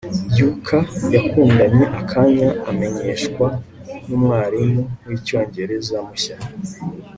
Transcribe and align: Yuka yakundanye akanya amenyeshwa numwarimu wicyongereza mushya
Yuka 0.37 0.77
yakundanye 1.15 1.85
akanya 1.99 2.49
amenyeshwa 2.69 3.47
numwarimu 4.07 4.81
wicyongereza 5.05 5.95
mushya 6.07 6.35